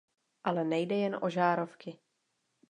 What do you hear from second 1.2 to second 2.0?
o žárovky.